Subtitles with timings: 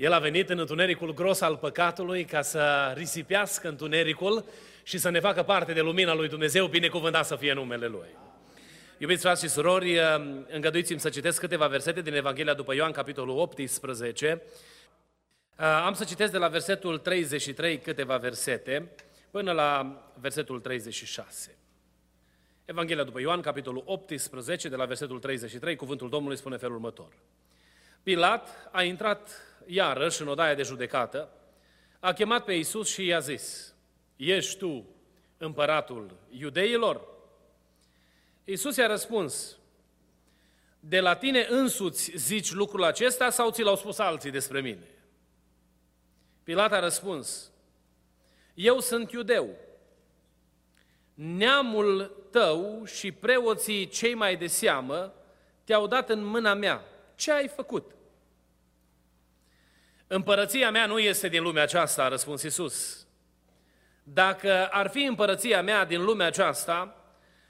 [0.00, 4.44] El a venit în întunericul gros al păcatului ca să risipească întunericul
[4.82, 8.08] și să ne facă parte de lumina lui Dumnezeu, binecuvântat să fie numele Lui.
[8.98, 9.98] Iubiți frați și surori,
[10.48, 14.42] îngăduiți-mi să citesc câteva versete din Evanghelia după Ioan, capitolul 18.
[15.56, 18.92] Am să citesc de la versetul 33 câteva versete
[19.30, 21.58] până la versetul 36.
[22.64, 27.12] Evanghelia după Ioan, capitolul 18, de la versetul 33, cuvântul Domnului spune felul următor.
[28.02, 29.30] Pilat a intrat
[29.66, 31.28] iarăși în odaia de judecată,
[32.00, 33.74] a chemat pe Iisus și i-a zis,
[34.16, 34.84] Ești tu
[35.38, 37.08] împăratul iudeilor?
[38.44, 39.58] Iisus i-a răspuns,
[40.80, 44.86] de la tine însuți zici lucrul acesta sau ți l-au spus alții despre mine?
[46.42, 47.50] Pilat a răspuns,
[48.54, 49.56] eu sunt iudeu.
[51.14, 55.14] Neamul tău și preoții cei mai de seamă
[55.64, 56.84] te-au dat în mâna mea.
[57.20, 57.90] Ce ai făcut?
[60.06, 63.06] Împărăția mea nu este din lumea aceasta, a răspuns Isus.
[64.02, 67.04] Dacă ar fi împărăția mea din lumea aceasta,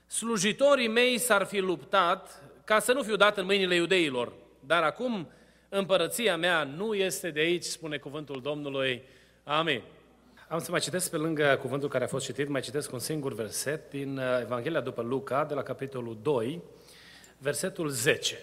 [0.07, 4.33] slujitorii mei s-ar fi luptat ca să nu fiu dat în mâinile iudeilor.
[4.61, 5.31] Dar acum
[5.69, 9.03] împărăția mea nu este de aici, spune cuvântul Domnului.
[9.45, 9.83] Amin.
[10.49, 13.35] Am să mai citesc pe lângă cuvântul care a fost citit, mai citesc un singur
[13.35, 16.63] verset din uh, Evanghelia după Luca, de la capitolul 2,
[17.39, 18.39] versetul 10.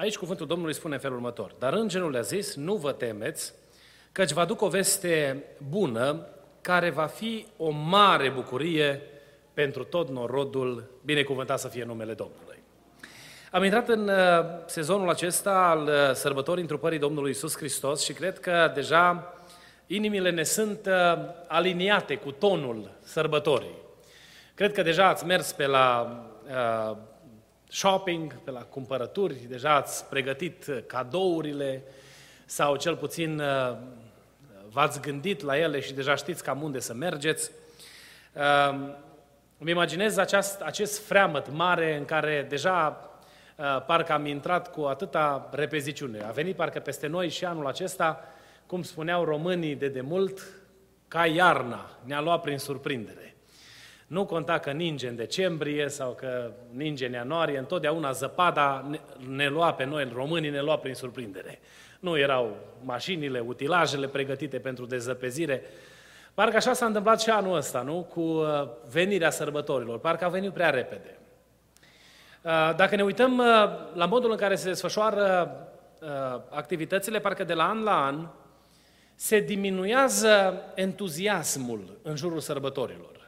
[0.00, 1.54] Aici cuvântul Domnului spune în felul următor.
[1.58, 3.52] Dar îngerul le-a zis, nu vă temeți,
[4.12, 6.26] căci vă aduc o veste bună
[6.60, 9.02] care va fi o mare bucurie
[9.54, 12.62] pentru tot norodul, binecuvântat să fie numele Domnului.
[13.50, 14.16] Am intrat în uh,
[14.66, 19.34] sezonul acesta al uh, sărbătorii întrupării Domnului Isus Hristos și cred că deja
[19.86, 23.78] inimile ne sunt uh, aliniate cu tonul sărbătorii.
[24.54, 26.14] Cred că deja ați mers pe la
[27.70, 31.82] shopping, pe la cumpărături, deja ați pregătit cadourile
[32.44, 33.76] sau cel puțin uh,
[34.70, 37.50] v-ați gândit la ele și deja știți cam unde să mergeți.
[38.32, 38.94] Uh,
[39.58, 43.10] îmi imaginez aceast, acest freamăt mare în care deja
[43.56, 46.22] uh, parcă am intrat cu atâta repeziciune.
[46.22, 48.24] A venit parcă peste noi și anul acesta,
[48.66, 50.40] cum spuneau românii de demult,
[51.08, 53.29] ca iarna, ne-a luat prin surprindere.
[54.10, 59.48] Nu conta că ninge în decembrie sau că ninge în ianuarie, întotdeauna zăpada ne, ne
[59.48, 61.60] lua pe noi, românii ne lua prin surprindere.
[62.00, 65.62] Nu erau mașinile, utilajele pregătite pentru dezăpezire.
[66.34, 68.06] Parcă așa s-a întâmplat și anul ăsta, nu?
[68.12, 69.98] Cu uh, venirea sărbătorilor.
[69.98, 71.18] Parcă a venit prea repede.
[72.42, 73.46] Uh, dacă ne uităm uh,
[73.94, 75.54] la modul în care se desfășoară
[76.48, 78.28] activitățile, parcă de la an la an
[79.14, 83.19] se diminuează entuziasmul în jurul sărbătorilor.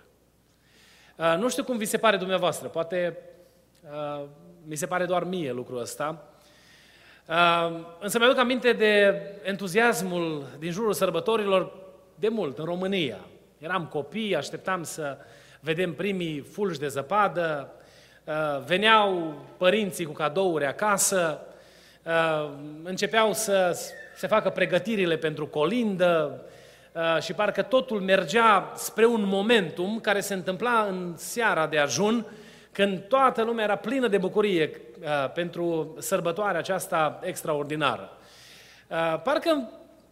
[1.17, 3.19] Uh, nu știu cum vi se pare dumneavoastră, poate
[3.93, 4.25] uh,
[4.67, 6.25] mi se pare doar mie lucrul ăsta,
[7.29, 11.73] uh, însă mi-aduc aminte de entuziasmul din jurul sărbătorilor
[12.15, 13.19] de mult, în România.
[13.59, 15.17] Eram copii, așteptam să
[15.61, 17.73] vedem primii fulgi de zăpadă,
[18.67, 21.41] veneau părinții cu cadouri acasă,
[22.83, 23.79] începeau să
[24.17, 26.51] se facă pregătirile pentru colindă, Uh,
[27.21, 32.27] și parcă totul mergea spre un momentum care se întâmpla în seara de ajun,
[32.73, 34.71] când toată lumea era plină de bucurie
[35.01, 38.17] uh, pentru sărbătoarea aceasta extraordinară.
[38.89, 39.71] Uh, parcă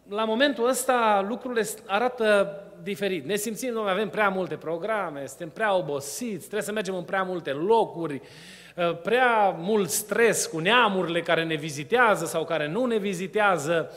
[0.09, 3.25] la momentul ăsta lucrurile arată diferit.
[3.25, 7.23] Ne simțim, noi avem prea multe programe, suntem prea obosiți, trebuie să mergem în prea
[7.23, 8.21] multe locuri,
[9.03, 13.91] prea mult stres cu neamurile care ne vizitează sau care nu ne vizitează.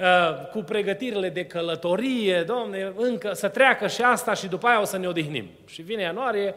[0.00, 4.84] Uh, cu pregătirile de călătorie, domne, încă să treacă și asta și după aia o
[4.84, 5.48] să ne odihnim.
[5.66, 6.54] Și vine ianuarie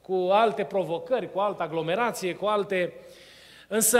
[0.00, 2.92] cu alte provocări, cu altă aglomerație, cu alte...
[3.68, 3.98] Însă,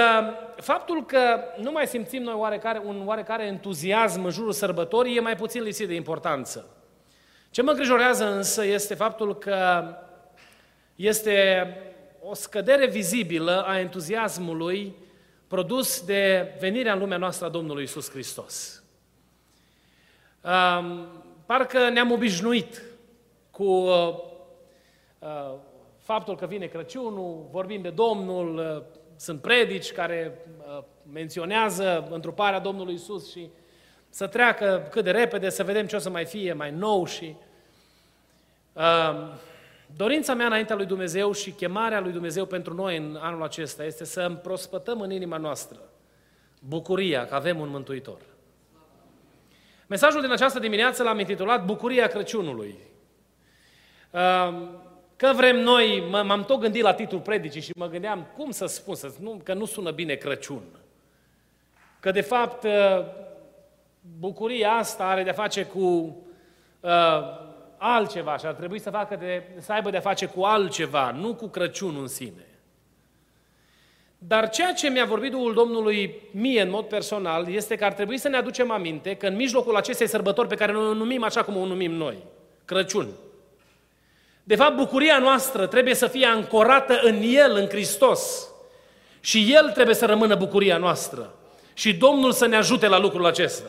[0.57, 5.37] faptul că nu mai simțim noi oarecare, un oarecare entuziasm în jurul sărbătorii e mai
[5.37, 6.69] puțin lipsit de importanță.
[7.51, 9.85] Ce mă îngrijorează însă este faptul că
[10.95, 11.67] este
[12.23, 14.97] o scădere vizibilă a entuziasmului
[15.49, 18.82] produs de venirea în lumea noastră a Domnului Isus Hristos
[21.47, 22.83] parcă ne-am obișnuit
[23.51, 24.15] cu uh,
[25.19, 25.55] uh,
[25.99, 28.83] faptul că vine Crăciunul, vorbim de Domnul, uh,
[29.17, 30.47] sunt predici care
[31.13, 33.51] menționează întruparea Domnului Isus și
[34.09, 37.37] să treacă cât de repede, să vedem ce o să mai fie mai nou și...
[38.73, 39.29] Uh,
[39.97, 44.05] dorința mea înaintea lui Dumnezeu și chemarea lui Dumnezeu pentru noi în anul acesta este
[44.05, 45.79] să împrospătăm în inima noastră
[46.61, 48.19] bucuria că avem un Mântuitor.
[49.93, 52.79] Mesajul din această dimineață l-am intitulat Bucuria Crăciunului.
[55.17, 58.95] Că vrem noi, m-am tot gândit la titlul predicii și mă gândeam cum să spun,
[58.95, 60.63] să, nu, că nu sună bine Crăciun.
[62.01, 62.67] Că de fapt
[64.19, 66.17] bucuria asta are de-a face cu
[66.81, 66.91] uh,
[67.77, 71.47] altceva și ar trebui să, facă de, să aibă de-a face cu altceva, nu cu
[71.47, 72.47] Crăciunul în sine.
[74.27, 78.19] Dar ceea ce mi-a vorbit Duhul Domnului mie în mod personal este că ar trebui
[78.19, 81.43] să ne aducem aminte că în mijlocul acestei sărbători pe care noi o numim așa
[81.43, 82.17] cum o numim noi,
[82.65, 83.09] Crăciun,
[84.45, 88.49] de fapt bucuria noastră trebuie să fie ancorată în El, în Hristos.
[89.21, 91.35] Și El trebuie să rămână bucuria noastră.
[91.75, 93.69] Și Domnul să ne ajute la lucrul acesta.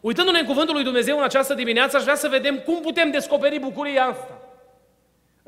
[0.00, 3.58] Uitându-ne în Cuvântul lui Dumnezeu în această dimineață, aș vrea să vedem cum putem descoperi
[3.58, 4.35] bucuria asta.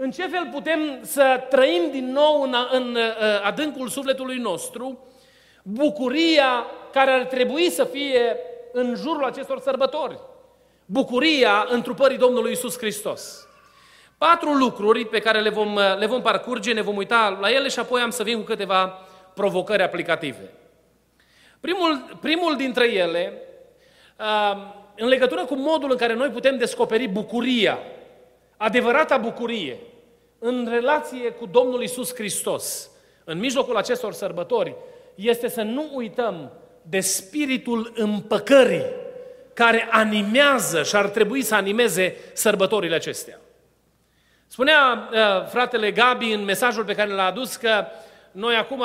[0.01, 3.03] În ce fel putem să trăim din nou în, în uh,
[3.45, 4.99] adâncul sufletului nostru
[5.63, 8.37] bucuria care ar trebui să fie
[8.73, 10.19] în jurul acestor sărbători.
[10.85, 13.49] Bucuria întrupării Domnului Isus Hristos.
[14.19, 17.69] Patru lucruri pe care le vom, uh, le vom parcurge, ne vom uita la ele
[17.69, 18.87] și apoi am să vin cu câteva
[19.35, 20.53] provocări aplicative.
[21.61, 23.43] Primul, primul dintre ele,
[24.19, 24.57] uh,
[24.97, 27.79] în legătură cu modul în care noi putem descoperi bucuria
[28.57, 29.79] adevărata bucurie
[30.39, 32.91] în relație cu Domnul Isus Hristos,
[33.25, 34.75] în mijlocul acestor sărbători,
[35.15, 36.53] este să nu uităm
[36.83, 38.85] de spiritul împăcării
[39.55, 43.41] care animează și ar trebui să animeze sărbătorile acestea.
[44.47, 47.87] Spunea uh, fratele Gabi în mesajul pe care l-a adus că
[48.33, 48.85] noi acum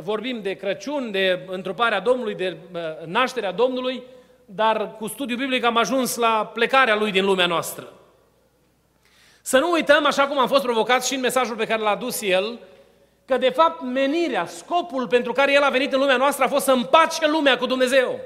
[0.00, 4.02] vorbim de Crăciun, de întruparea Domnului, de uh, nașterea Domnului,
[4.44, 7.92] dar cu studiul biblic am ajuns la plecarea Lui din lumea noastră.
[9.42, 12.22] Să nu uităm, așa cum am fost provocat și în mesajul pe care l-a adus
[12.22, 12.58] el,
[13.26, 16.64] că de fapt menirea, scopul pentru care el a venit în lumea noastră a fost
[16.64, 18.20] să împace lumea cu Dumnezeu.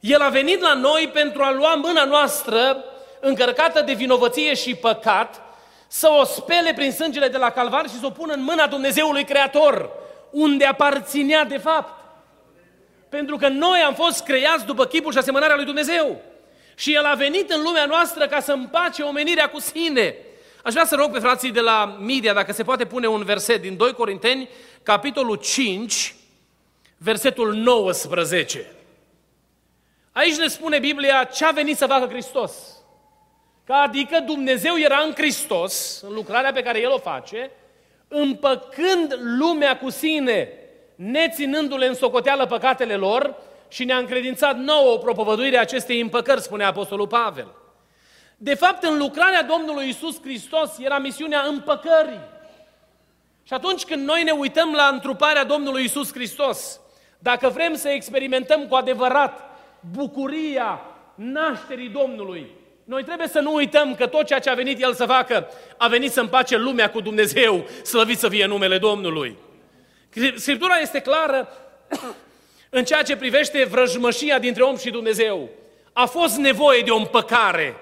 [0.00, 2.84] El a venit la noi pentru a lua mâna noastră
[3.20, 5.40] încărcată de vinovăție și păcat,
[5.86, 9.24] să o spele prin sângele de la calvar și să o pună în mâna Dumnezeului
[9.24, 9.90] Creator,
[10.30, 12.04] unde aparținea de fapt.
[13.08, 16.20] Pentru că noi am fost creați după chipul și asemănarea lui Dumnezeu.
[16.74, 20.16] Și El a venit în lumea noastră ca să împace omenirea cu sine.
[20.62, 23.60] Aș vrea să rog pe frații de la media dacă se poate pune un verset
[23.60, 24.48] din 2 Corinteni,
[24.82, 26.14] capitolul 5,
[26.98, 28.66] versetul 19.
[30.12, 32.52] Aici ne spune Biblia ce a venit să facă Hristos.
[33.66, 37.50] Că adică Dumnezeu era în Hristos, în lucrarea pe care El o face,
[38.08, 40.48] împăcând lumea cu sine,
[40.94, 43.34] neținându-le în socoteală păcatele lor,
[43.74, 47.48] și ne-a încredințat nouă o propovăduire a acestei împăcări, spune Apostolul Pavel.
[48.36, 52.20] De fapt, în lucrarea Domnului Isus Hristos era misiunea împăcării.
[53.42, 56.80] Și atunci când noi ne uităm la întruparea Domnului Isus Hristos,
[57.18, 59.40] dacă vrem să experimentăm cu adevărat
[59.92, 60.80] bucuria
[61.14, 62.46] nașterii Domnului,
[62.84, 65.88] noi trebuie să nu uităm că tot ceea ce a venit El să facă, a
[65.88, 69.36] venit să împace lumea cu Dumnezeu, slăvit să fie numele Domnului.
[70.36, 71.48] Scriptura este clară
[72.76, 75.48] în ceea ce privește vrăjmășia dintre om și Dumnezeu.
[75.92, 77.76] A fost nevoie de o împăcare,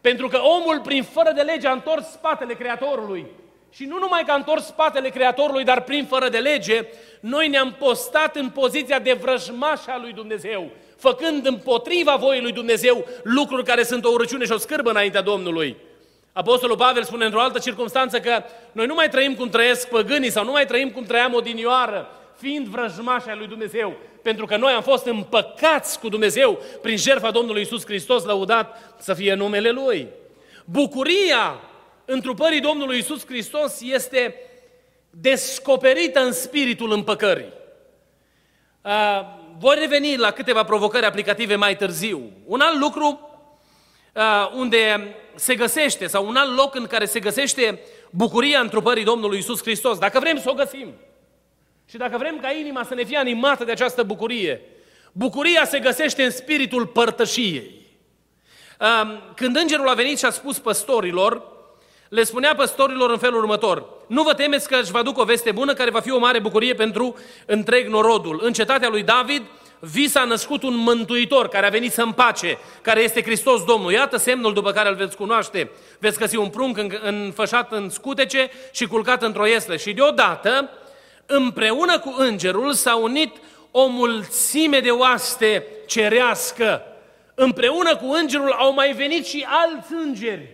[0.00, 3.26] pentru că omul, prin fără de lege, a întors spatele Creatorului.
[3.70, 6.86] Și nu numai că a întors spatele Creatorului, dar prin fără de lege,
[7.20, 13.64] noi ne-am postat în poziția de vrăjmașa lui Dumnezeu, făcând împotriva voii lui Dumnezeu lucruri
[13.64, 15.76] care sunt o urăciune și o scârbă înaintea Domnului.
[16.32, 20.44] Apostolul Pavel spune într-o altă circunstanță că noi nu mai trăim cum trăiesc păgânii sau
[20.44, 25.06] nu mai trăim cum trăiam odinioară, fiind vrăjmașa lui Dumnezeu, pentru că noi am fost
[25.06, 30.08] împăcați cu Dumnezeu prin jertfa Domnului Isus Hristos, lăudat să fie numele Lui.
[30.64, 31.60] Bucuria
[32.04, 34.34] întrupării Domnului Isus Hristos este
[35.10, 37.52] descoperită în spiritul împăcării.
[39.58, 42.30] Voi reveni la câteva provocări aplicative mai târziu.
[42.46, 43.28] Un alt lucru
[44.56, 49.62] unde se găsește, sau un alt loc în care se găsește bucuria întrupării Domnului Isus
[49.62, 50.92] Hristos, dacă vrem să o găsim,
[51.90, 54.60] și dacă vrem ca inima să ne fie animată de această bucurie,
[55.12, 57.82] bucuria se găsește în spiritul părtășiei.
[59.34, 61.42] Când îngerul a venit și a spus păstorilor,
[62.08, 65.52] le spunea păstorilor în felul următor, nu vă temeți că își vă aduc o veste
[65.52, 68.40] bună care va fi o mare bucurie pentru întreg norodul.
[68.42, 69.42] În cetatea lui David
[69.80, 73.92] vi s-a născut un mântuitor care a venit să împace, care este Hristos Domnul.
[73.92, 75.70] Iată semnul după care îl veți cunoaște.
[75.98, 79.76] Veți găsi un prunc înfășat în scutece și culcat într-o iesle.
[79.76, 80.70] Și deodată
[81.26, 83.36] împreună cu îngerul s-a unit
[83.70, 86.82] o mulțime de oaste cerească.
[87.34, 90.48] Împreună cu îngerul au mai venit și alți îngeri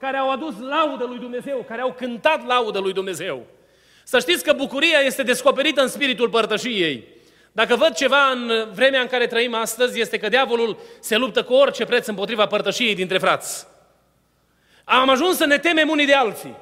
[0.00, 3.46] care au adus laudă lui Dumnezeu, care au cântat laudă lui Dumnezeu.
[4.04, 7.04] Să știți că bucuria este descoperită în spiritul părtășiei.
[7.52, 11.52] Dacă văd ceva în vremea în care trăim astăzi, este că diavolul se luptă cu
[11.52, 13.66] orice preț împotriva părtășiei dintre frați.
[14.84, 16.56] Am ajuns să ne temem unii de alții.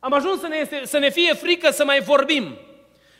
[0.00, 2.58] Am ajuns să ne, este, să ne fie frică să mai vorbim.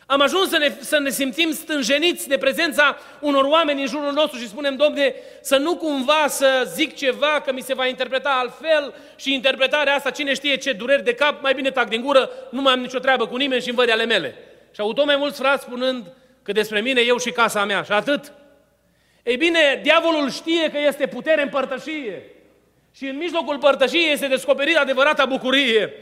[0.06, 4.38] Am ajuns să ne, să ne simțim stânjeniți de prezența unor oameni în jurul nostru
[4.38, 8.94] și spunem, Domne, să nu cumva să zic ceva, că mi se va interpreta altfel
[9.16, 12.61] și interpretarea asta, cine știe ce dureri de cap, mai bine tac din gură, nu
[12.61, 14.37] mai am nicio treabă cu nimeni și îmi văd ale mele.
[14.75, 16.06] Și au tot mai mulți frați spunând
[16.42, 18.32] că despre mine, eu și casa mea și atât.
[19.23, 22.23] Ei bine, diavolul știe că este putere în părtășie.
[22.96, 25.92] Și în mijlocul părtășiei este descoperit adevărata bucurie.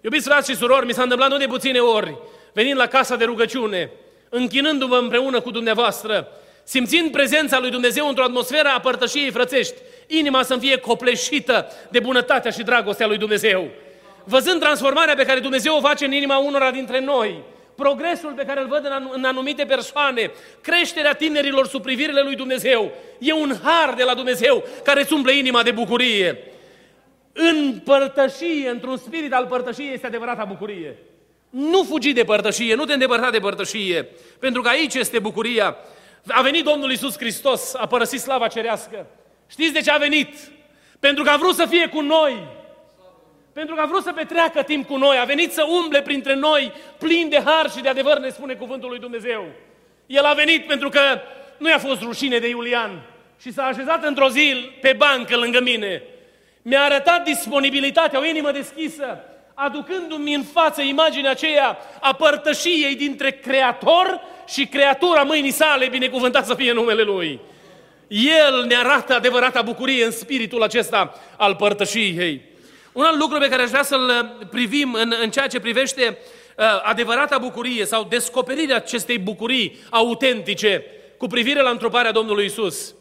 [0.00, 2.16] Iubiți frați și surori, mi s-a întâmplat nu de puține ori,
[2.52, 3.90] venind la casa de rugăciune,
[4.28, 6.28] închinându-mă împreună cu dumneavoastră,
[6.64, 9.74] simțind prezența lui Dumnezeu într-o atmosferă a părtășiei frățești,
[10.06, 13.68] inima să-mi fie copleșită de bunătatea și dragostea lui Dumnezeu.
[14.24, 17.42] Văzând transformarea pe care Dumnezeu o face în inima unora dintre noi,
[17.74, 20.30] progresul pe care îl văd în anumite persoane,
[20.60, 25.36] creșterea tinerilor sub privirile lui Dumnezeu, e un har de la Dumnezeu care îți umple
[25.36, 26.38] inima de bucurie.
[27.32, 30.96] În părtășie, într-un spirit al părtășiei, este adevărata bucurie.
[31.50, 35.76] Nu fugi de părtășie, nu te îndepărta de părtășie, pentru că aici este bucuria.
[36.28, 39.06] A venit Domnul Isus Hristos, a părăsit slava cerească.
[39.46, 40.34] Știți de ce a venit?
[41.00, 42.46] Pentru că a vrut să fie cu noi.
[43.52, 45.18] Pentru că a vrut să petreacă timp cu noi.
[45.18, 48.88] A venit să umble printre noi, plin de har și de adevăr, ne spune cuvântul
[48.88, 49.44] lui Dumnezeu.
[50.06, 51.00] El a venit pentru că
[51.58, 53.02] nu i-a fost rușine de Iulian
[53.40, 56.02] și s-a așezat într-o zi pe bancă lângă mine.
[56.62, 59.24] Mi-a arătat disponibilitatea, o inimă deschisă,
[59.64, 66.54] aducându-mi în față imaginea aceea a părtășiei dintre Creator și creatura mâinii sale, binecuvântat să
[66.54, 67.40] fie numele Lui.
[68.08, 72.42] El ne arată adevărata bucurie în spiritul acesta al părtășiei.
[72.92, 76.18] Un alt lucru pe care aș vrea să-l privim în, în ceea ce privește
[76.56, 80.84] uh, adevărata bucurie sau descoperirea acestei bucurii autentice
[81.16, 82.94] cu privire la întruparea Domnului Isus,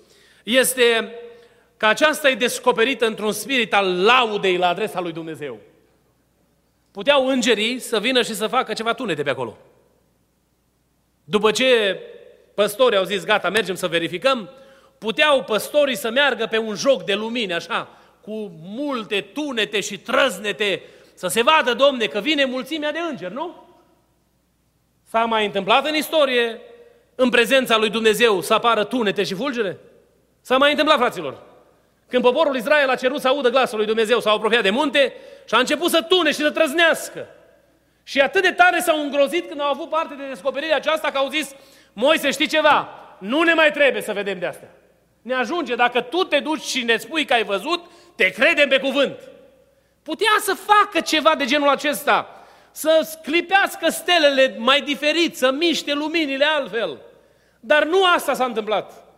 [0.44, 1.14] este
[1.78, 5.60] că aceasta e descoperită într-un spirit al laudei la adresa lui Dumnezeu.
[6.92, 9.58] Puteau îngerii să vină și să facă ceva tunete pe acolo.
[11.24, 12.00] După ce
[12.54, 14.50] păstorii au zis, gata, mergem să verificăm,
[14.98, 17.88] puteau păstorii să meargă pe un joc de lumini, așa,
[18.22, 23.68] cu multe tunete și trăznete, să se vadă, domne, că vine mulțimea de îngeri, nu?
[25.04, 26.62] S-a mai întâmplat în istorie,
[27.16, 29.78] în prezența lui Dumnezeu, să apară tunete și fulgere?
[30.42, 31.49] S-a mai întâmplat, fraților.
[32.10, 35.14] Când poporul Israel a cerut să audă glasul lui Dumnezeu, s-au apropiat de munte
[35.48, 37.28] și a început să tune și să trăznească.
[38.04, 41.30] Și atât de tare s-au îngrozit când au avut parte de descoperirea aceasta că au
[41.30, 41.56] zis,
[41.94, 42.90] Moise, știi ceva?
[43.20, 44.70] Nu ne mai trebuie să vedem de astea.
[45.22, 47.86] Ne ajunge, dacă tu te duci și ne spui că ai văzut,
[48.16, 49.20] te credem pe cuvânt.
[50.04, 56.46] Putea să facă ceva de genul acesta, să sclipească stelele mai diferit, să miște luminile
[56.46, 56.98] altfel.
[57.60, 59.09] Dar nu asta s-a întâmplat.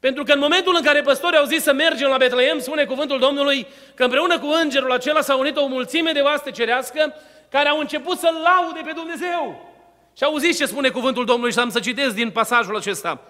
[0.00, 3.18] Pentru că în momentul în care păstorii au zis să mergem la Betleem, spune cuvântul
[3.18, 7.14] Domnului că împreună cu îngerul acela s-a unit o mulțime de oaste cerească
[7.48, 9.72] care au început să laude pe Dumnezeu.
[10.16, 13.20] Și auziți ce spune cuvântul Domnului și am să citesc din pasajul acesta.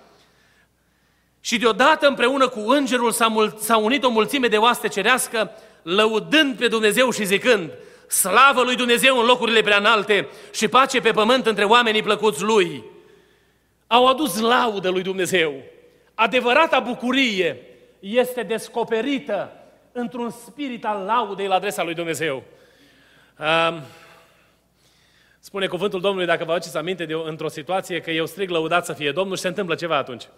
[1.41, 5.51] Și deodată împreună cu îngerul s-a, mul- s-a unit o mulțime de oaste cerească,
[5.83, 7.71] lăudând pe Dumnezeu și zicând,
[8.09, 12.85] Slavă lui Dumnezeu în locurile prea înalte și pace pe pământ între oamenii plăcuți lui.
[13.87, 15.55] Au adus laudă lui Dumnezeu.
[16.21, 17.63] Adevărata bucurie
[17.99, 19.53] este descoperită
[19.93, 22.43] într-un spirit al laudei la adresa lui Dumnezeu.
[23.39, 23.83] Um,
[25.39, 28.93] spune cuvântul Domnului, dacă vă aduceți aminte de într-o situație că eu strig lăudat să
[28.93, 30.29] fie Domnul și se întâmplă ceva atunci.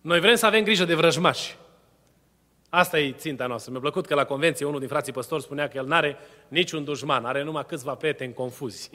[0.00, 1.56] Noi vrem să avem grijă de vrăjmași.
[2.68, 3.70] Asta e ținta noastră.
[3.70, 6.16] Mi-a plăcut că la convenție unul din frații păstori spunea că el nu are
[6.48, 8.90] niciun dușman, are numai câțiva prieteni confuzi.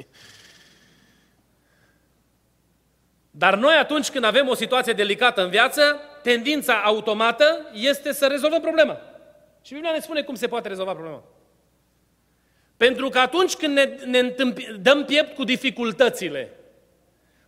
[3.38, 8.62] Dar noi atunci când avem o situație delicată în viață, tendința automată este să rezolvăm
[8.62, 8.98] problema.
[9.62, 11.24] Și Biblia ne spune cum se poate rezolva problema.
[12.78, 16.60] Pentru că atunci când ne, ne întâmpi, dăm piept cu dificultățile,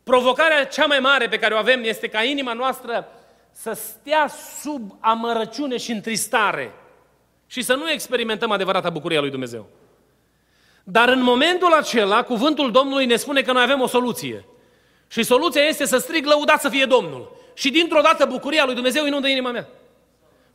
[0.04, 3.08] provocarea cea mai mare pe care o avem este ca inima noastră
[3.52, 4.28] să stea
[4.62, 6.74] sub amărăciune și întristare
[7.46, 9.70] și să nu experimentăm adevărata bucurie a lui Dumnezeu.
[10.84, 14.46] Dar în momentul acela, cuvântul Domnului ne spune că noi avem o soluție.
[15.08, 17.36] Și soluția este să strig lăudat să fie Domnul.
[17.54, 19.68] Și dintr-o dată bucuria lui Dumnezeu inundă inima mea.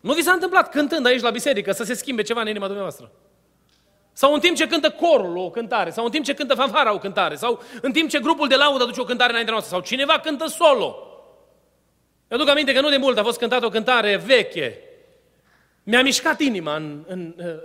[0.00, 3.10] Nu vi s-a întâmplat cântând aici la biserică să se schimbe ceva în inima dumneavoastră?
[4.12, 6.98] Sau în timp ce cântă corul o cântare, sau în timp ce cântă fanfara o
[6.98, 10.18] cântare, sau în timp ce grupul de laudă aduce o cântare înaintea noastră, sau cineva
[10.18, 10.96] cântă solo.
[12.28, 14.78] Eu aduc aminte că nu de mult a fost cântată o cântare veche.
[15.82, 17.60] Mi-a mișcat inima în, în, în,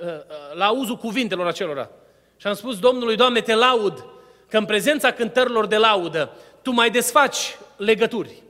[0.53, 1.89] la auzul cuvintelor acelora.
[2.37, 4.05] Și am spus Domnului, Doamne, te laud
[4.49, 6.31] că în prezența cântărilor de laudă
[6.67, 8.43] Tu mai desfaci legături.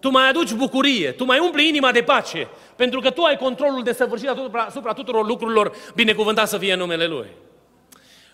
[0.00, 3.82] Tu mai aduci bucurie, tu mai umpli inima de pace, pentru că tu ai controlul
[3.82, 7.26] de săvârșit asupra tuturor lucrurilor, binecuvântat să fie numele Lui.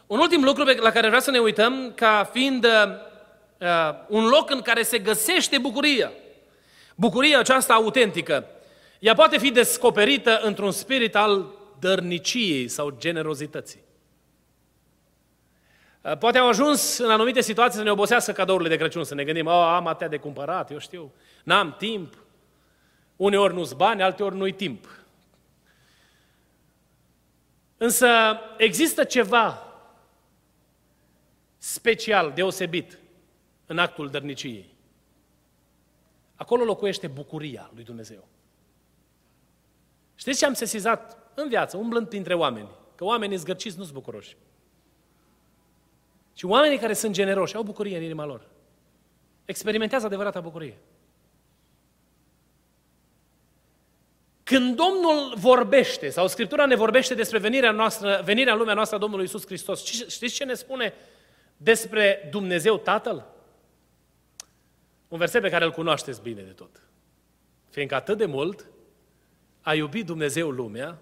[0.07, 2.71] Un ultim lucru la care vreau să ne uităm ca fiind uh,
[3.59, 3.69] uh,
[4.09, 6.13] un loc în care se găsește bucuria.
[6.95, 8.47] Bucuria aceasta autentică.
[8.99, 11.47] Ea poate fi descoperită într-un spirit al
[11.81, 13.86] dărniciei sau generozității.
[16.07, 19.25] Uh, poate au ajuns în anumite situații să ne obosească cadourile de Crăciun, să ne
[19.25, 21.13] gândim, oh, am atâtea de cumpărat, eu știu,
[21.45, 22.15] n-am timp.
[23.17, 24.89] Uneori nu-s bani, alteori nu-i timp.
[27.77, 28.09] Însă
[28.57, 29.63] există ceva
[31.59, 32.99] special, deosebit,
[33.67, 34.75] în actul dărniciei.
[36.35, 38.29] Acolo locuiește bucuria lui Dumnezeu.
[40.15, 42.69] Știți ce am sesizat în viață, umblând printre oameni?
[42.95, 44.37] Că oamenii zgârciți nu-s bucuroși.
[46.37, 48.47] Și oamenii care sunt generoși au bucurie în inima lor.
[49.45, 50.79] Experimentează adevărata bucurie.
[54.43, 59.01] Când Domnul vorbește, sau Scriptura ne vorbește despre venirea, noastră, venirea în lumea noastră a
[59.01, 60.95] Domnului Isus Hristos, știți ce ne spune
[61.57, 63.27] despre Dumnezeu Tatăl?
[65.09, 66.83] Un verset pe care îl cunoașteți bine de tot.
[67.71, 68.67] Fiindcă atât de mult
[69.61, 70.99] a iubit Dumnezeu lumea,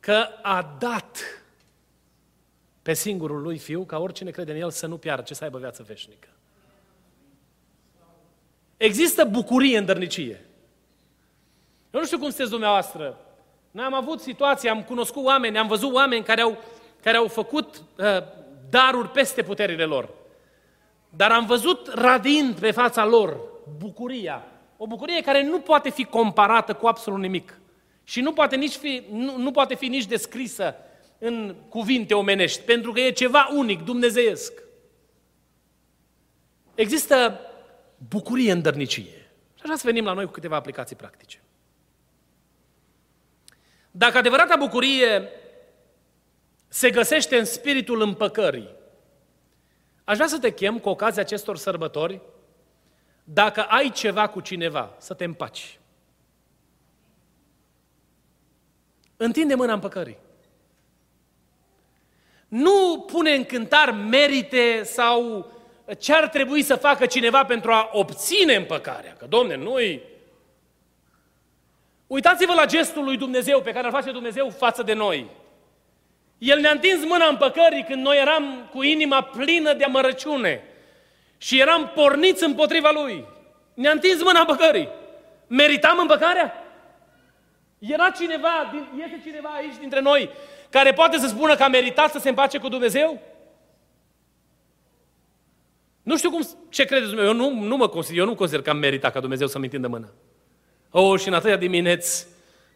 [0.00, 1.41] că a dat
[2.82, 5.58] pe singurul lui Fiu, ca oricine crede în El să nu piară, ci să aibă
[5.58, 6.28] viață veșnică.
[8.76, 10.44] Există bucurie în dărnicie.
[11.90, 13.18] Eu nu știu cum sunteți dumneavoastră.
[13.70, 16.58] Noi am avut situații, am cunoscut oameni, am văzut oameni care au,
[17.02, 18.06] care au făcut uh,
[18.70, 20.08] daruri peste puterile lor.
[21.08, 23.36] Dar am văzut radind pe fața lor
[23.78, 24.44] bucuria.
[24.76, 27.58] O bucurie care nu poate fi comparată cu absolut nimic.
[28.04, 30.74] Și nu poate, nici fi, nu, nu poate fi nici descrisă
[31.24, 34.52] în cuvinte omenești, pentru că e ceva unic, dumnezeiesc.
[36.74, 37.40] Există
[38.08, 39.30] bucurie în dărnicie.
[39.54, 41.42] Și așa să venim la noi cu câteva aplicații practice.
[43.90, 45.28] Dacă adevărata bucurie
[46.68, 48.74] se găsește în spiritul împăcării,
[50.04, 52.20] aș vrea să te chem cu ocazia acestor sărbători,
[53.24, 55.78] dacă ai ceva cu cineva, să te împaci.
[59.16, 60.21] Întinde mâna împăcării.
[62.52, 65.50] Nu pune în cântar merite sau
[65.98, 69.16] ce ar trebui să facă cineva pentru a obține împăcarea.
[69.18, 70.02] Că, domne, nu-i
[72.06, 75.26] Uitați-vă la gestul lui Dumnezeu pe care îl face Dumnezeu față de noi.
[76.38, 80.64] El ne-a întins mâna împăcării când noi eram cu inima plină de amărăciune
[81.38, 83.24] și eram porniți împotriva Lui.
[83.74, 84.88] Ne-a întins mâna împăcării.
[85.46, 86.52] Meritam împăcarea?
[87.78, 88.72] Era cineva,
[89.04, 90.30] este cineva aici dintre noi
[90.72, 93.20] care poate să spună că a meritat să se împace cu Dumnezeu?
[96.02, 98.70] Nu știu cum, ce credeți dumneavoastră, eu nu, nu mă consider, eu nu consider că
[98.70, 100.08] am meritat ca Dumnezeu să-mi întindă mâna.
[100.90, 102.26] Oh, și în atâtea dimineți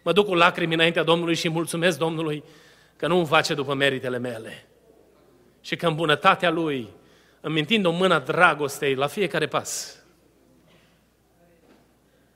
[0.02, 2.44] mă duc cu lacrimi înaintea Domnului și mulțumesc Domnului
[2.96, 4.66] că nu îmi face după meritele mele.
[5.60, 6.88] Și că în bunătatea Lui
[7.40, 10.00] îmi întind o mână dragostei la fiecare pas.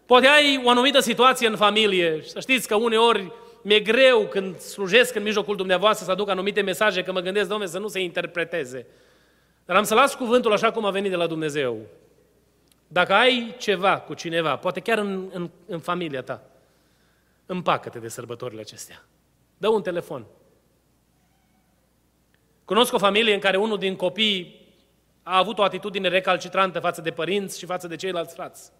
[0.07, 4.59] Poate ai o anumită situație în familie și să știți că uneori mi-e greu când
[4.59, 8.01] slujesc în mijlocul dumneavoastră să aduc anumite mesaje, că mă gândesc, Domnule, să nu se
[8.01, 8.87] interpreteze.
[9.64, 11.79] Dar am să las cuvântul așa cum a venit de la Dumnezeu.
[12.87, 16.42] Dacă ai ceva cu cineva, poate chiar în, în, în familia ta,
[17.46, 19.05] împacă-te de sărbătorile acestea.
[19.57, 20.27] Dă un telefon.
[22.64, 24.68] Cunosc o familie în care unul din copii
[25.23, 28.73] a avut o atitudine recalcitrantă față de părinți și față de ceilalți frați.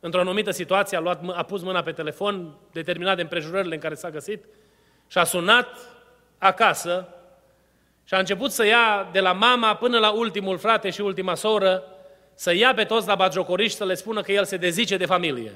[0.00, 3.94] Într-o anumită situație a, luat, a pus mâna pe telefon, determinat de împrejurările în care
[3.94, 4.44] s-a găsit,
[5.06, 5.68] și a sunat
[6.38, 7.08] acasă
[8.04, 11.82] și a început să ia de la mama până la ultimul frate și ultima soră
[12.34, 15.52] să ia pe toți la bagiocoriști să le spună că el se dezice de familie.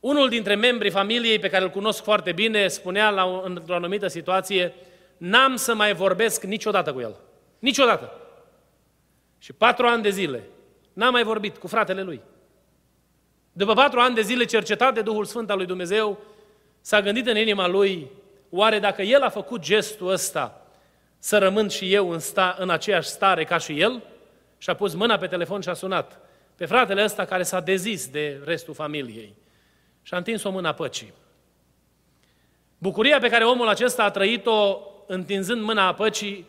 [0.00, 4.74] Unul dintre membrii familiei pe care îl cunosc foarte bine spunea la, într-o anumită situație,
[5.16, 7.16] n-am să mai vorbesc niciodată cu el.
[7.58, 8.12] Niciodată.
[9.38, 10.42] Și patru ani de zile
[10.92, 12.20] n-am mai vorbit cu fratele lui.
[13.52, 16.18] După patru ani de zile cercetat de Duhul Sfânt al lui Dumnezeu,
[16.80, 18.10] s-a gândit în inima lui,
[18.50, 20.66] oare dacă el a făcut gestul ăsta,
[21.18, 24.02] să rămân și eu în, sta, în aceeași stare ca și el?
[24.60, 26.20] și a pus mâna pe telefon și a sunat
[26.56, 29.34] pe fratele ăsta care s-a dezis de restul familiei
[30.02, 31.12] și a întins o mână păcii.
[32.78, 36.46] Bucuria pe care omul acesta a trăit-o întinzând mâna a păcii,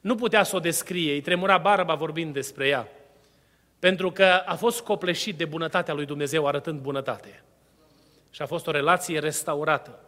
[0.00, 2.88] nu putea să o descrie, îi tremura barba vorbind despre ea.
[3.80, 7.42] Pentru că a fost copleșit de bunătatea lui Dumnezeu arătând bunătate.
[8.30, 9.98] Și a fost o relație restaurată.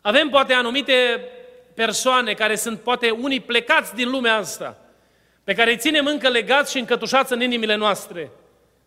[0.00, 0.92] Avem poate anumite
[1.74, 4.78] persoane care sunt poate unii plecați din lumea asta,
[5.44, 8.30] pe care îi ținem încă legați și încătușați în inimile noastre.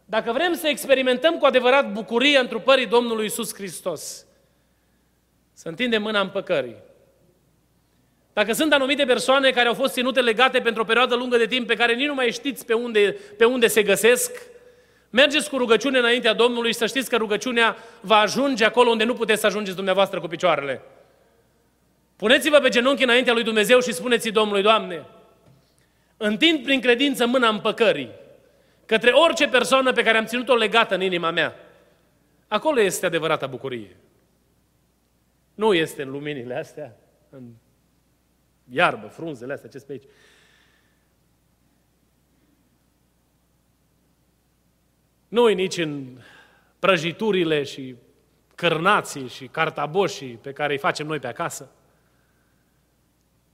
[0.05, 4.25] Dacă vrem să experimentăm cu adevărat bucuria întrupării Domnului Isus Hristos,
[5.53, 6.75] să întindem mâna împăcării.
[8.33, 11.67] Dacă sunt anumite persoane care au fost ținute legate pentru o perioadă lungă de timp,
[11.67, 14.31] pe care nici nu mai știți pe unde, pe unde se găsesc,
[15.09, 19.13] mergeți cu rugăciune înaintea Domnului și să știți că rugăciunea va ajunge acolo unde nu
[19.13, 20.81] puteți să ajungeți dumneavoastră cu picioarele.
[22.15, 25.05] Puneți-vă pe genunchi înaintea lui Dumnezeu și spuneți Domnului, Doamne,
[26.17, 28.11] întind prin credință mâna împăcării
[28.85, 31.55] către orice persoană pe care am ținut-o legată în inima mea.
[32.47, 33.97] Acolo este adevărata bucurie.
[35.55, 36.95] Nu este în luminile astea,
[37.29, 37.41] în
[38.69, 40.03] iarbă, frunzele astea, ce pe aici.
[45.27, 46.19] Nu e nici în
[46.79, 47.95] prăjiturile și
[48.55, 51.71] cărnații și cartaboșii pe care îi facem noi pe acasă.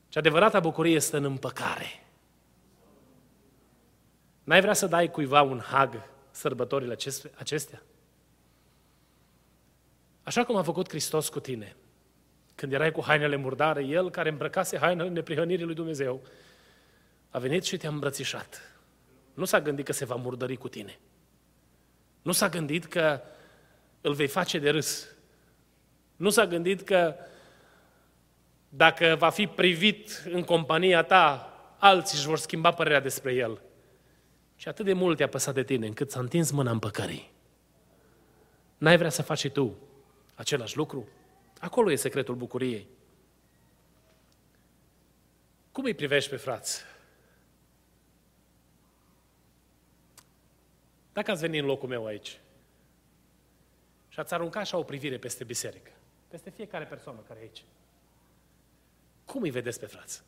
[0.10, 2.08] Și adevărata bucurie este în împăcare.
[4.43, 6.95] N-ai vrea să dai cuiva un hag sărbătorile
[7.36, 7.82] acestea?
[10.24, 11.76] Așa cum a făcut Hristos cu tine.
[12.60, 16.22] Când erai cu hainele murdare, El care îmbrăcase hainele neprihănirii lui Dumnezeu,
[17.30, 18.80] a venit și te-a îmbrățișat.
[19.34, 21.00] Nu s-a gândit că se va murdări cu tine.
[22.22, 23.22] Nu s-a gândit că
[24.02, 25.08] îl vei face de râs.
[26.15, 27.15] Nu s-a gândit că
[28.69, 33.62] dacă va fi privit în compania ta, alții își vor schimba părerea despre el.
[34.56, 37.32] Și atât de mult te-a păsat de tine, încât s-a întins mâna în păcării.
[38.78, 39.78] N-ai vrea să faci și tu
[40.36, 41.08] același lucru?
[41.60, 42.88] Acolo e secretul bucuriei.
[45.72, 46.84] Cum îi privești pe frați?
[51.13, 52.39] Dacă ați venit în locul meu aici
[54.08, 55.91] și ați aruncat așa o privire peste biserică,
[56.28, 57.63] peste fiecare persoană care e aici,
[59.26, 60.24] cum îi vedeți pe frați?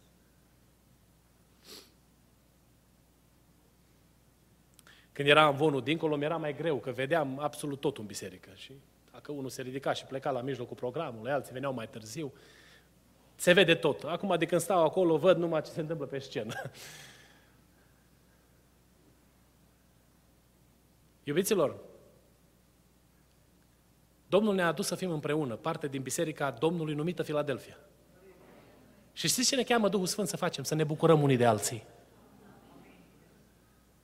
[5.11, 8.49] Când era în vonul dincolo, mi era mai greu, că vedeam absolut tot în biserică.
[8.55, 8.73] Și
[9.11, 12.33] dacă unul se ridica și pleca la mijlocul programului, alții veneau mai târziu,
[13.35, 14.03] se vede tot.
[14.03, 16.53] Acum, de când stau acolo, văd numai ce se întâmplă pe scenă.
[21.23, 21.75] Iubiților,
[24.27, 27.77] Domnul ne-a adus să fim împreună, parte din biserica Domnului numită Filadelfia.
[29.13, 30.63] Și știți ce ne cheamă Duhul Sfânt să facem?
[30.63, 31.83] Să ne bucurăm unii de alții.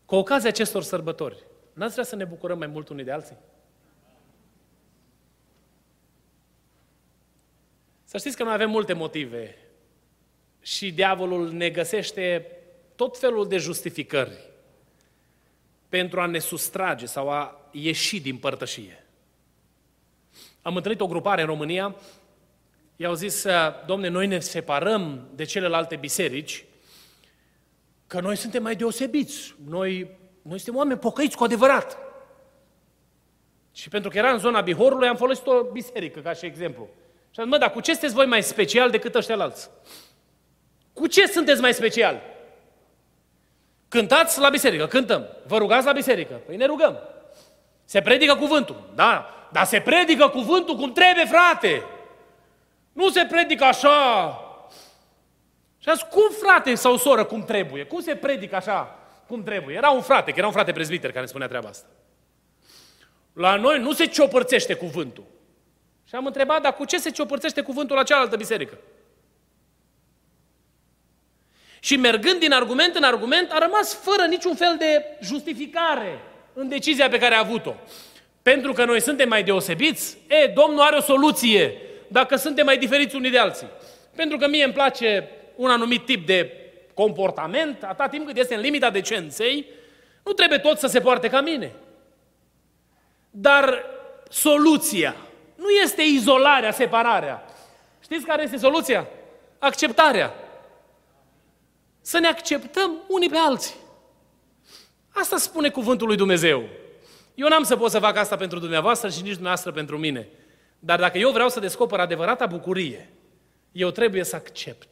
[0.05, 1.43] Cu ocazia acestor sărbători,
[1.73, 3.37] n-ați vrea să ne bucurăm mai mult unii de alții?
[8.09, 9.55] Să știți că noi avem multe motive
[10.61, 12.45] și diavolul ne găsește
[12.95, 14.49] tot felul de justificări
[15.89, 19.05] pentru a ne sustrage sau a ieși din părtășie.
[20.61, 21.95] Am întâlnit o grupare în România
[22.95, 23.45] i-au zis,
[23.85, 26.65] domne, noi ne separăm de celelalte biserici,
[28.07, 31.97] că noi suntem mai deosebiți, noi, noi suntem oameni pocăiți cu adevărat.
[33.71, 36.89] Și pentru că era în zona Bihorului, am folosit o biserică ca și exemplu.
[37.37, 39.69] Și am zis, mă, dar cu ce sunteți voi mai special decât ăștia alți?
[40.93, 42.21] Cu ce sunteți mai special?
[43.87, 45.27] Cântați la biserică, cântăm.
[45.47, 46.33] Vă rugați la biserică.
[46.45, 46.99] Păi ne rugăm.
[47.85, 48.91] Se predică cuvântul.
[48.95, 51.83] Da, dar se predică cuvântul cum trebuie, frate.
[52.93, 54.41] Nu se predică așa.
[55.77, 57.83] Și azi, cum frate sau soră cum trebuie?
[57.83, 59.75] Cum se predică așa cum trebuie?
[59.75, 61.87] Era un frate, că era un frate prezbiter care îmi spunea treaba asta.
[63.33, 65.23] La noi nu se ciopărțește cuvântul.
[66.07, 68.77] Și am întrebat, dar cu ce se ciopărțește cuvântul la cealaltă biserică?
[71.79, 76.19] Și mergând din argument în argument, a rămas fără niciun fel de justificare
[76.53, 77.75] în decizia pe care a avut-o.
[78.41, 81.73] Pentru că noi suntem mai deosebiți, e, Domnul are o soluție
[82.07, 83.67] dacă suntem mai diferiți unii de alții.
[84.15, 86.51] Pentru că mie îmi place un anumit tip de
[86.93, 89.65] comportament, atât timp cât este în limita decenței,
[90.23, 91.71] nu trebuie tot să se poarte ca mine.
[93.29, 93.83] Dar
[94.29, 95.15] soluția
[95.57, 97.45] nu este izolarea, separarea.
[97.99, 99.07] Știți care este soluția?
[99.59, 100.33] Acceptarea.
[102.01, 103.75] Să ne acceptăm unii pe alții.
[105.09, 106.63] Asta spune cuvântul lui Dumnezeu.
[107.35, 110.27] Eu n-am să pot să fac asta pentru dumneavoastră și nici dumneavoastră pentru mine.
[110.79, 113.09] Dar dacă eu vreau să descoper adevărata bucurie,
[113.71, 114.87] eu trebuie să accept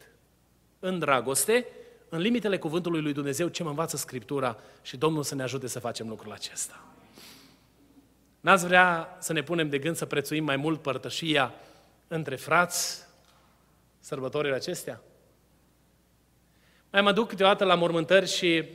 [0.80, 1.68] în dragoste,
[2.10, 5.80] în limitele cuvântului lui Dumnezeu, ce mă învață Scriptura și Domnul să ne ajute să
[5.80, 6.84] facem lucrul acesta.
[8.46, 11.54] N-ați vrea să ne punem de gând să prețuim mai mult părtășia
[12.08, 13.06] între frați,
[14.00, 15.02] sărbătorile acestea?
[16.92, 18.70] Mai mă duc câteodată la mormântări și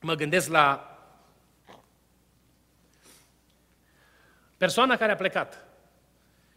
[0.00, 0.98] mă gândesc la
[4.56, 5.64] persoana care a plecat.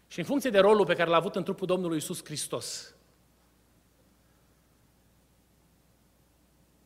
[0.08, 2.96] Și în funcție de rolul pe care l-a avut în trupul Domnului Isus Hristos,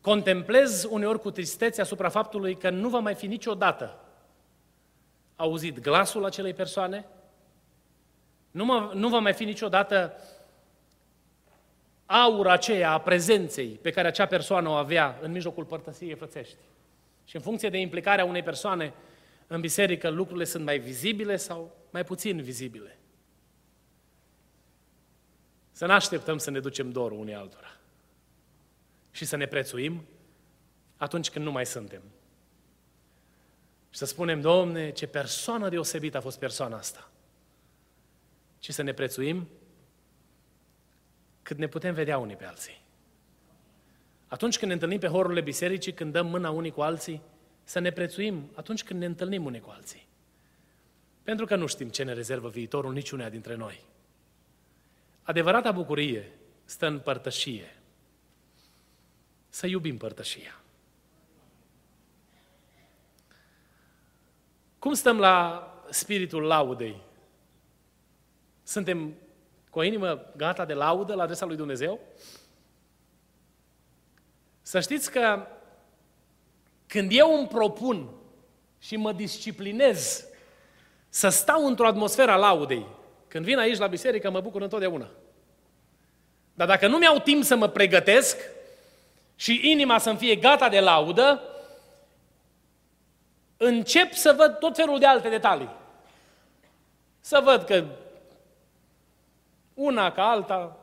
[0.01, 4.01] contemplez uneori cu tristețe asupra faptului că nu va mai fi niciodată
[5.37, 7.05] auzit glasul acelei persoane,
[8.51, 10.13] nu, mă, nu va mai fi niciodată
[12.05, 16.57] aura aceea a prezenței pe care acea persoană o avea în mijlocul părtăsiei frățești.
[17.25, 18.93] Și în funcție de implicarea unei persoane
[19.47, 22.97] în biserică, lucrurile sunt mai vizibile sau mai puțin vizibile.
[25.71, 27.77] Să nu așteptăm să ne ducem dorul unii altora
[29.11, 30.07] și să ne prețuim
[30.97, 32.01] atunci când nu mai suntem.
[33.97, 37.11] Și să spunem, Domne, ce persoană deosebită a fost persoana asta.
[38.59, 39.47] Și să ne prețuim
[41.41, 42.81] cât ne putem vedea unii pe alții.
[44.27, 47.21] Atunci când ne întâlnim pe horurile bisericii, când dăm mâna unii cu alții,
[47.63, 50.07] să ne prețuim atunci când ne întâlnim unii cu alții.
[51.23, 53.83] Pentru că nu știm ce ne rezervă viitorul niciunea dintre noi.
[55.21, 56.31] Adevărata bucurie
[56.65, 57.81] stă în părtășie.
[59.49, 60.61] Să iubim părtășia.
[64.87, 67.01] Cum stăm la spiritul laudei?
[68.63, 69.13] Suntem
[69.69, 71.99] cu o inimă gata de laudă la adresa lui Dumnezeu?
[74.61, 75.47] Să știți că
[76.85, 78.09] când eu îmi propun
[78.79, 80.25] și mă disciplinez
[81.09, 82.85] să stau într-o atmosferă a laudei,
[83.27, 85.09] când vin aici la biserică mă bucur întotdeauna.
[86.53, 88.37] Dar dacă nu mi-au timp să mă pregătesc
[89.35, 91.41] și inima să-mi fie gata de laudă,
[93.57, 95.69] încep să văd tot felul de alte detalii.
[97.19, 97.85] Să văd că
[99.73, 100.77] una ca alta.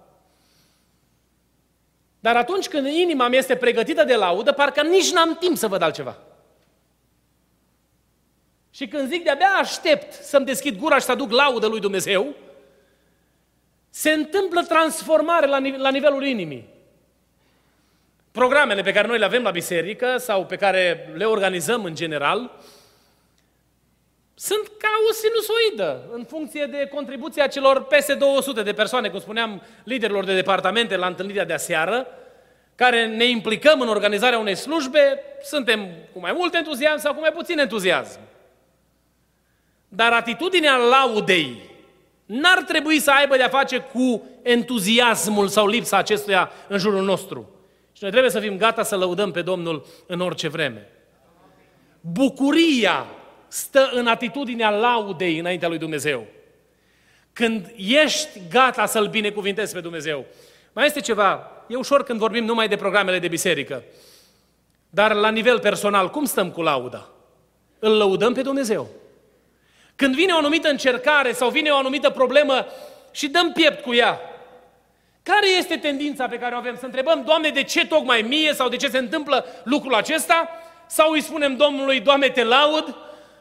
[2.20, 5.82] Dar atunci când inima mi este pregătită de laudă, parcă nici n-am timp să văd
[5.82, 6.16] altceva.
[8.70, 12.34] Și când zic de-abia aștept să-mi deschid gura și să aduc laudă lui Dumnezeu,
[13.90, 16.73] se întâmplă transformare la, la nivelul inimii.
[18.40, 22.50] Programele pe care noi le avem la biserică sau pe care le organizăm în general,
[24.34, 29.62] sunt ca o sinusoidă în funcție de contribuția celor peste 200 de persoane, cum spuneam,
[29.84, 32.06] liderilor de departamente la întâlnirea de aseară,
[32.74, 37.32] care ne implicăm în organizarea unei slujbe, suntem cu mai mult entuziasm sau cu mai
[37.32, 38.20] puțin entuziasm.
[39.88, 41.70] Dar atitudinea laudei
[42.26, 47.53] n-ar trebui să aibă de-a face cu entuziasmul sau lipsa acestuia în jurul nostru.
[47.96, 50.88] Și noi trebuie să fim gata să lăudăm pe Domnul în orice vreme.
[52.00, 53.06] Bucuria
[53.48, 56.26] stă în atitudinea laudei înaintea lui Dumnezeu.
[57.32, 60.24] Când ești gata să-L binecuvintezi pe Dumnezeu.
[60.72, 63.82] Mai este ceva, e ușor când vorbim numai de programele de biserică.
[64.90, 67.08] Dar la nivel personal, cum stăm cu lauda?
[67.78, 68.88] Îl lăudăm pe Dumnezeu.
[69.96, 72.66] Când vine o anumită încercare sau vine o anumită problemă
[73.10, 74.20] și dăm piept cu ea,
[75.24, 76.76] care este tendința pe care o avem?
[76.78, 80.48] Să întrebăm, Doamne, de ce tocmai mie sau de ce se întâmplă lucrul acesta?
[80.86, 82.96] Sau îi spunem Domnului, Doamne, te laud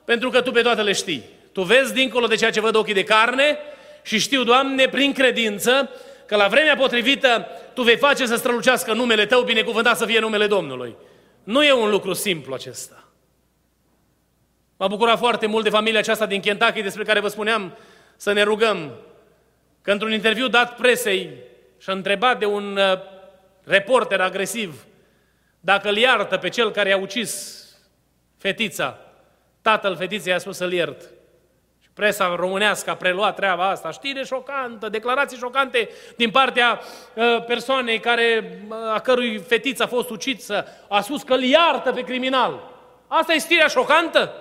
[0.05, 1.23] pentru că Tu pe toate le știi.
[1.51, 3.57] Tu vezi dincolo de ceea ce văd ochii de carne
[4.01, 5.89] și știu, Doamne, prin credință,
[6.25, 10.47] că la vremea potrivită Tu vei face să strălucească numele Tău, binecuvântat să fie numele
[10.47, 10.95] Domnului.
[11.43, 13.03] Nu e un lucru simplu acesta.
[14.77, 17.77] M-a bucurat foarte mult de familia aceasta din Kentucky despre care vă spuneam
[18.15, 18.91] să ne rugăm.
[19.81, 21.29] Că într-un interviu dat presei
[21.83, 22.99] și-a întrebat de un uh,
[23.63, 24.85] reporter agresiv
[25.59, 27.63] dacă îl iartă pe cel care a ucis
[28.37, 28.97] fetița,
[29.61, 31.01] Tatăl fetiței a spus să-l iert.
[31.81, 33.91] Și presa românească a preluat treaba asta.
[33.91, 36.79] Știre șocantă, declarații șocante din partea
[37.13, 40.67] uh, persoanei care, uh, a cărui fetiță a fost uciță.
[40.89, 42.71] A spus că îl iartă pe criminal.
[43.07, 44.33] Asta e știrea șocantă?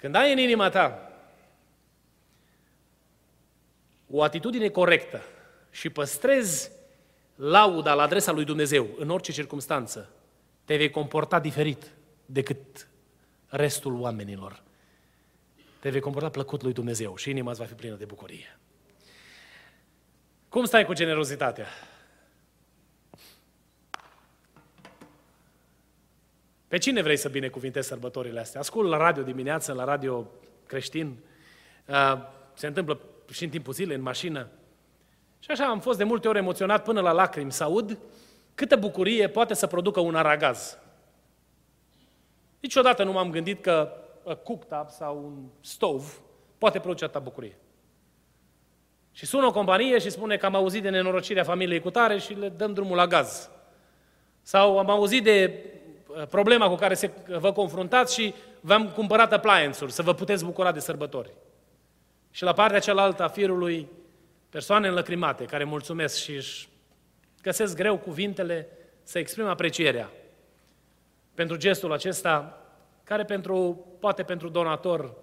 [0.00, 1.12] Când ai în inima ta
[4.10, 5.22] o atitudine corectă
[5.70, 6.70] și păstrezi
[7.34, 10.10] lauda la adresa lui Dumnezeu în orice circunstanță,
[10.64, 11.90] te vei comporta diferit
[12.26, 12.88] decât
[13.46, 14.62] restul oamenilor.
[15.78, 18.58] Te vei comporta plăcut lui Dumnezeu și inima îți va fi plină de bucurie.
[20.48, 21.66] Cum stai cu generozitatea?
[26.70, 28.60] Pe cine vrei să binecuvintezi sărbătorile astea?
[28.60, 30.26] Ascult la radio dimineață, la radio
[30.66, 31.16] creștin.
[32.54, 34.48] Se întâmplă și în timpul zilei, în mașină.
[35.38, 37.98] Și așa am fost de multe ori emoționat până la lacrimi să aud
[38.54, 40.78] câtă bucurie poate să producă un aragaz.
[42.60, 43.92] Niciodată nu m-am gândit că
[44.26, 46.20] a cooktop sau un stov
[46.58, 47.58] poate produce atâta bucurie.
[49.12, 52.32] Și sună o companie și spune că am auzit de nenorocirea familiei cu tare și
[52.32, 53.50] le dăm drumul la gaz.
[54.42, 55.78] Sau am auzit de uh,
[56.30, 60.80] problema cu care se, vă confruntați și v-am cumpărat appliances-uri să vă puteți bucura de
[60.80, 61.30] sărbători.
[62.30, 63.88] Și la partea cealaltă a firului,
[64.50, 66.68] persoane înlăcrimate care mulțumesc și își
[67.42, 68.68] găsesc greu cuvintele
[69.02, 70.10] să exprimă aprecierea
[71.34, 72.62] pentru gestul acesta,
[73.04, 75.14] care pentru, poate pentru donator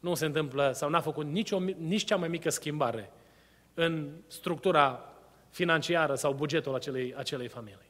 [0.00, 3.10] nu se întâmplă sau n-a făcut nicio, nici cea mai mică schimbare
[3.74, 5.12] în structura
[5.50, 7.87] financiară sau bugetul acelei, acelei familii.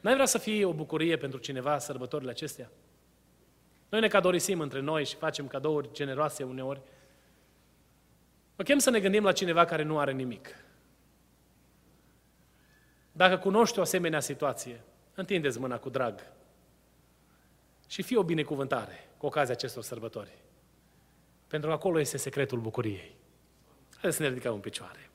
[0.00, 2.70] N-ai vrea să fie o bucurie pentru cineva sărbătorile acestea?
[3.88, 6.80] Noi ne cadorisim între noi și facem cadouri generoase uneori.
[8.56, 10.48] Mă chem să ne gândim la cineva care nu are nimic.
[13.12, 14.80] Dacă cunoști o asemenea situație,
[15.14, 16.26] întindeți mâna cu drag
[17.88, 20.38] și fie o binecuvântare cu ocazia acestor sărbători.
[21.46, 23.16] Pentru că acolo este secretul bucuriei.
[23.90, 25.10] Haideți să ne ridicăm în picioare.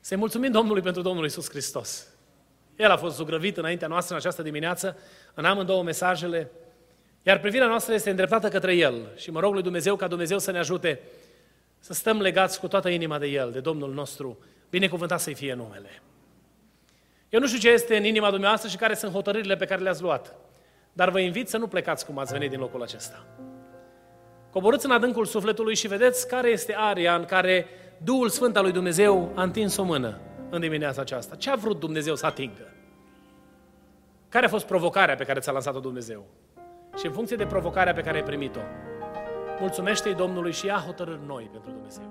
[0.00, 2.13] Să-i mulțumim Domnului pentru Domnul Isus Hristos.
[2.76, 4.96] El a fost zugrăvit înaintea noastră în această dimineață,
[5.34, 6.50] în amândouă mesajele,
[7.22, 9.12] iar privirea noastră este îndreptată către El.
[9.16, 11.00] Și mă rog lui Dumnezeu ca Dumnezeu să ne ajute
[11.78, 14.38] să stăm legați cu toată inima de El, de Domnul nostru,
[14.70, 16.02] binecuvântat să-i fie numele.
[17.28, 20.02] Eu nu știu ce este în inima dumneavoastră și care sunt hotărârile pe care le-ați
[20.02, 20.34] luat,
[20.92, 23.26] dar vă invit să nu plecați cum ați venit din locul acesta.
[24.50, 27.66] Coborâți în adâncul sufletului și vedeți care este aria în care
[28.02, 30.18] Duhul Sfânt al lui Dumnezeu a întins o mână
[30.54, 31.36] în dimineața aceasta.
[31.36, 32.72] Ce a vrut Dumnezeu să atingă?
[34.28, 36.26] Care a fost provocarea pe care ți-a lansat-o Dumnezeu?
[36.96, 38.60] Și în funcție de provocarea pe care ai primit-o,
[39.60, 42.10] mulțumește-i Domnului și ia hotărâri noi pentru Dumnezeu.